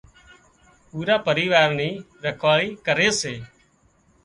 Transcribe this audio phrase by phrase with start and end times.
[0.89, 1.89] پورا پريوار ني
[2.23, 3.33] رکواۯي ڪري سي